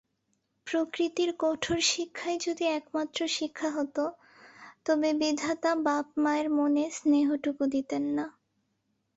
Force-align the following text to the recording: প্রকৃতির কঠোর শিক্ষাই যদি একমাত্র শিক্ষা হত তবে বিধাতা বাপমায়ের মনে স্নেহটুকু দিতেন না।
প্রকৃতির 0.67 1.31
কঠোর 1.39 1.79
শিক্ষাই 1.91 2.37
যদি 2.41 2.65
একমাত্র 2.77 3.19
শিক্ষা 3.29 3.69
হত 3.71 3.97
তবে 4.85 5.09
বিধাতা 5.19 5.71
বাপমায়ের 5.85 6.47
মনে 6.57 6.83
স্নেহটুকু 6.97 7.63
দিতেন 7.73 8.03
না। 8.17 8.25